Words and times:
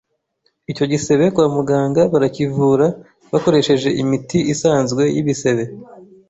Icyo 0.71 0.85
gisebe 0.91 1.25
kwa 1.33 1.47
muganga 1.55 2.01
barakivura 2.13 2.87
bakoresheje 3.31 3.89
imiti 4.01 4.39
isanzwe 4.53 5.03
y’ibisebe 5.15 5.63